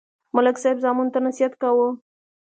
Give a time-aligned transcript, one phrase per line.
[0.35, 1.87] ملک صاحب زامنو ته نصیحت کاوه.